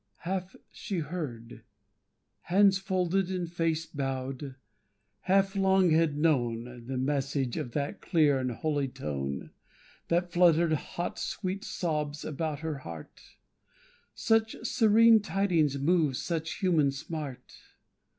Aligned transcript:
Half 0.25 0.55
she 0.71 0.97
heard, 0.97 1.63
Hands 2.49 2.75
folded 2.79 3.29
and 3.29 3.47
face 3.47 3.85
bowed, 3.85 4.55
half 5.19 5.55
long 5.55 5.91
had 5.91 6.17
known, 6.17 6.87
The 6.87 6.97
message 6.97 7.55
of 7.55 7.73
that 7.73 8.01
clear 8.01 8.39
and 8.39 8.49
holy 8.49 8.87
tone, 8.87 9.51
That 10.07 10.31
fluttered 10.31 10.73
hot 10.73 11.19
sweet 11.19 11.63
sobs 11.63 12.25
about 12.25 12.61
her 12.61 12.79
heart; 12.79 13.21
Such 14.15 14.55
serene 14.65 15.19
tidings 15.19 15.77
moved 15.77 16.15
such 16.15 16.55
human 16.55 16.89
smart. 16.89 17.53